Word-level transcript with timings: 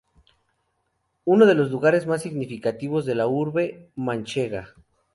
Es 0.01 0.33
uno 1.25 1.45
de 1.45 1.53
los 1.53 1.69
lugares 1.69 2.07
más 2.07 2.23
significativos 2.23 3.05
de 3.05 3.13
la 3.13 3.27
urbe 3.27 3.91
manchega. 3.95 4.69